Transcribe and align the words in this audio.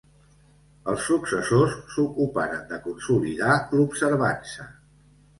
Els 0.93 1.01
successors 1.09 1.75
s'ocuparen 1.95 2.63
de 2.71 2.79
consolidar 2.85 3.59
l'Observança. 3.75 4.67